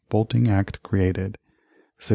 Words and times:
Bolting 0.09 0.47
Act 0.49 0.81
created 0.81 1.37
1681. 2.01 2.09